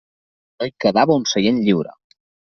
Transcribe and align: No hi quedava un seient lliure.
No 0.63 0.69
hi 0.69 0.73
quedava 0.85 1.19
un 1.21 1.29
seient 1.33 1.61
lliure. 1.69 1.95